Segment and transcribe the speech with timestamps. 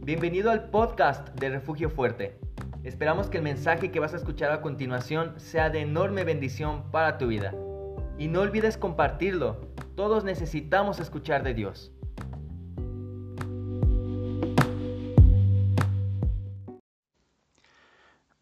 [0.00, 2.40] Bienvenido al podcast de Refugio Fuerte.
[2.82, 7.18] Esperamos que el mensaje que vas a escuchar a continuación sea de enorme bendición para
[7.18, 7.54] tu vida.
[8.18, 9.60] Y no olvides compartirlo,
[9.94, 11.92] todos necesitamos escuchar de Dios.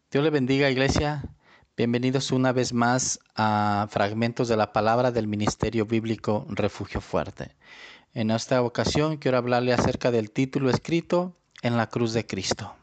[0.09, 1.32] Dios le bendiga iglesia.
[1.75, 7.55] Bienvenidos una vez más a fragmentos de la palabra del Ministerio Bíblico Refugio Fuerte.
[8.13, 12.75] En esta ocasión quiero hablarle acerca del título escrito en la cruz de Cristo.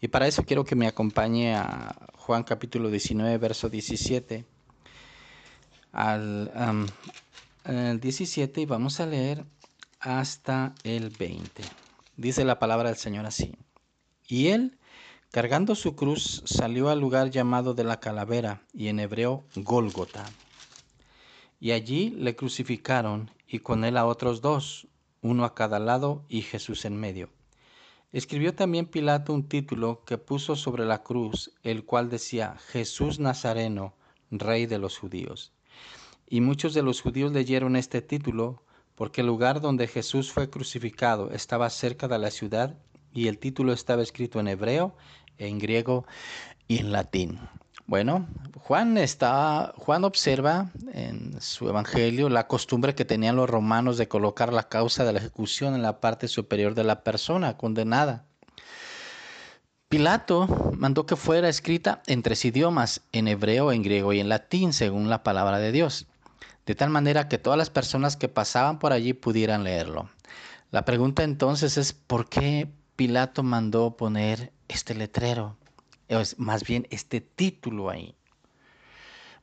[0.00, 4.46] Y para eso quiero que me acompañe a Juan capítulo 19, verso 17.
[5.92, 6.50] Al
[8.00, 9.44] 17 y vamos a leer
[10.00, 11.62] hasta el 20.
[12.16, 13.54] Dice la palabra del Señor así.
[14.26, 14.77] Y él,
[15.30, 20.24] cargando su cruz, salió al lugar llamado de la calavera y en hebreo Gólgota.
[21.60, 24.88] Y allí le crucificaron y con él a otros dos,
[25.20, 27.30] uno a cada lado y Jesús en medio.
[28.10, 33.94] Escribió también Pilato un título que puso sobre la cruz, el cual decía Jesús Nazareno,
[34.30, 35.52] Rey de los judíos.
[36.26, 38.62] Y muchos de los judíos leyeron este título
[38.94, 42.76] porque el lugar donde Jesús fue crucificado estaba cerca de la ciudad
[43.12, 44.94] y el título estaba escrito en hebreo,
[45.38, 46.06] en griego
[46.66, 47.40] y en latín.
[47.86, 48.26] Bueno,
[48.58, 54.52] Juan está, Juan observa en su evangelio la costumbre que tenían los romanos de colocar
[54.52, 58.26] la causa de la ejecución en la parte superior de la persona condenada.
[59.88, 64.74] Pilato mandó que fuera escrita en tres idiomas, en hebreo, en griego y en latín,
[64.74, 66.06] según la palabra de Dios,
[66.66, 70.10] de tal manera que todas las personas que pasaban por allí pudieran leerlo.
[70.70, 72.68] La pregunta entonces es, ¿por qué
[72.98, 75.56] Pilato mandó poner este letrero?
[76.08, 78.16] es más bien este título ahí.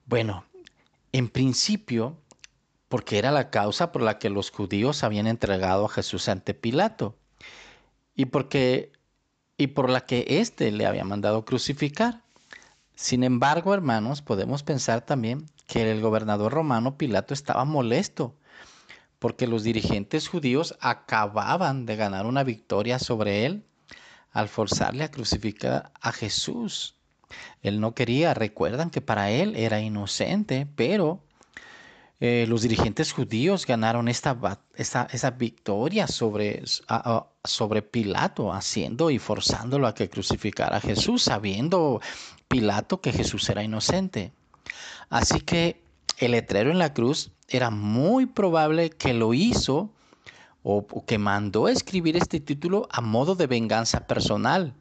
[0.05, 0.43] Bueno,
[1.13, 2.17] en principio,
[2.89, 7.15] porque era la causa por la que los judíos habían entregado a Jesús ante Pilato
[8.13, 8.91] y porque
[9.55, 12.23] y por la que éste le había mandado crucificar.
[12.93, 18.35] Sin embargo, hermanos, podemos pensar también que el gobernador romano Pilato estaba molesto
[19.25, 23.63] porque los dirigentes judíos acababan de ganar una victoria sobre él
[24.31, 26.93] al forzarle a crucificar a Jesús.
[27.63, 31.23] Él no quería, recuerdan que para él era inocente, pero
[32.19, 34.37] eh, los dirigentes judíos ganaron esta,
[34.75, 36.61] esa victoria sobre,
[37.43, 41.99] sobre Pilato, haciendo y forzándolo a que crucificara a Jesús, sabiendo
[42.47, 44.33] Pilato que Jesús era inocente.
[45.09, 45.83] Así que
[46.17, 49.93] el letrero en la cruz era muy probable que lo hizo
[50.63, 54.73] o, que mandó escribir este título a modo de venganza personal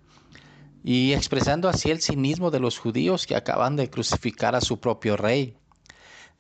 [0.82, 5.16] y expresando así el cinismo de los judíos que acaban de crucificar a su propio
[5.16, 5.56] rey.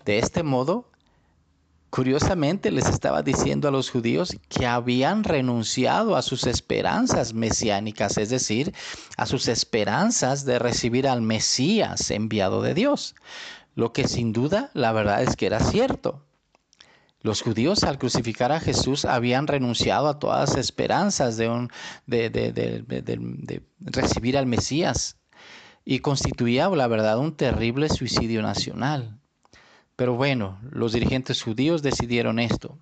[0.04, 0.90] De este modo,
[1.94, 8.30] curiosamente les estaba diciendo a los judíos que habían renunciado a sus esperanzas mesiánicas, es
[8.30, 8.74] decir,
[9.16, 13.14] a sus esperanzas de recibir al Mesías enviado de Dios,
[13.76, 16.26] lo que sin duda la verdad es que era cierto.
[17.20, 21.70] Los judíos al crucificar a Jesús habían renunciado a todas esperanzas de, un,
[22.08, 25.16] de, de, recibir al Mesías
[25.84, 29.20] y constituía, la verdad, un terrible suicidio nacional.
[29.96, 32.78] Pero bueno, los dirigentes judíos decidieron esto.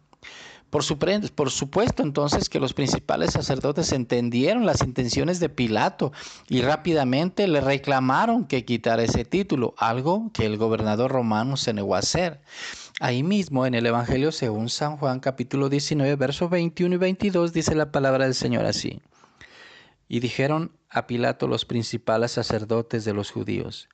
[0.72, 6.12] Por, supuesto entonces que los principales sacerdotes entendieron las intenciones de Pilato
[6.48, 11.94] y rápidamente le reclamaron que quitara ese título, algo que el gobernador romano se negó
[11.94, 12.40] a hacer.
[13.00, 17.74] Ahí mismo en el Evangelio según San Juan capítulo 19 versos 21 y 22 dice
[17.74, 19.02] la palabra del Señor así.
[20.08, 23.90] Y dijeron a Pilato los principales sacerdotes de los judíos,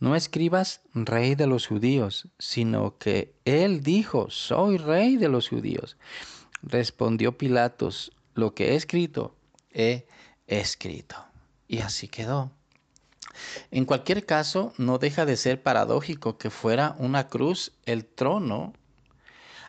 [0.00, 5.96] no escribas rey de los judíos, sino que él dijo, soy rey de los judíos.
[6.62, 9.36] Respondió Pilatos, lo que he escrito,
[9.70, 10.06] he
[10.46, 11.16] escrito.
[11.68, 12.50] Y así quedó.
[13.70, 18.72] En cualquier caso, no deja de ser paradójico que fuera una cruz el trono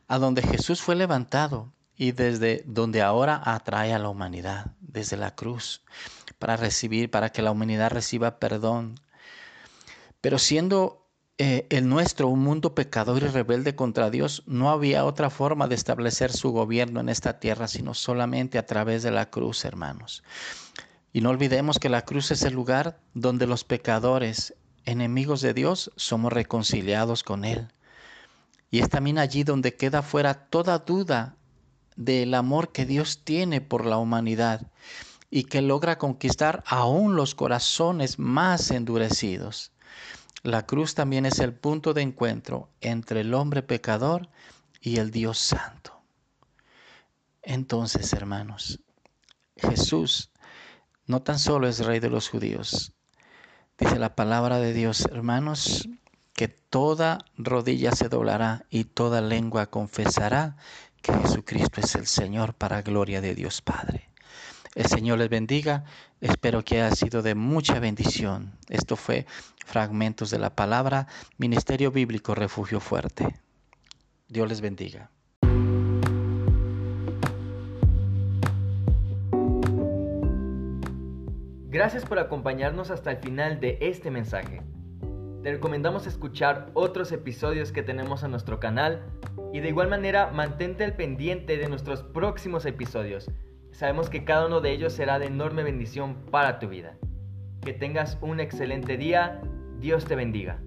[0.08, 5.36] a donde Jesús fue levantado y desde donde ahora atrae a la humanidad, desde la
[5.36, 5.84] cruz,
[6.40, 8.96] para recibir, para que la humanidad reciba perdón.
[10.22, 11.02] Pero siendo
[11.38, 15.76] eh, el nuestro un mundo pecador y rebelde contra Dios, no había otra forma de
[15.76, 20.24] establecer su gobierno en esta tierra, sino solamente a través de la cruz, hermanos.
[21.14, 24.54] Y no olvidemos que la cruz es el lugar donde los pecadores,
[24.86, 27.68] enemigos de Dios, somos reconciliados con Él.
[28.70, 31.36] Y es también allí donde queda fuera toda duda
[31.96, 34.72] del amor que Dios tiene por la humanidad
[35.30, 39.72] y que logra conquistar aún los corazones más endurecidos.
[40.44, 44.30] La cruz también es el punto de encuentro entre el hombre pecador
[44.82, 46.02] y el Dios santo.
[47.44, 48.80] Entonces, hermanos,
[49.56, 50.32] Jesús
[51.06, 52.94] no tan solo es rey de los judíos.
[53.78, 55.88] Dice la palabra de Dios, hermanos,
[56.34, 60.56] que toda rodilla se doblará y toda lengua confesará
[61.02, 64.11] que Jesucristo es el Señor para gloria de Dios Padre.
[64.74, 65.84] El Señor les bendiga.
[66.22, 68.54] Espero que haya sido de mucha bendición.
[68.70, 69.26] Esto fue
[69.66, 71.08] fragmentos de la palabra
[71.38, 73.36] Ministerio Bíblico Refugio Fuerte.
[74.30, 75.12] Dios les bendiga.
[81.70, 84.62] Gracias por acompañarnos hasta el final de este mensaje.
[85.44, 89.04] Te recomendamos escuchar otros episodios que tenemos en nuestro canal
[89.52, 93.30] y de igual manera mantente al pendiente de nuestros próximos episodios.
[93.72, 96.98] Sabemos que cada uno de ellos será de enorme bendición para tu vida.
[97.62, 99.42] Que tengas un excelente día.
[99.80, 100.60] Dios te bendiga.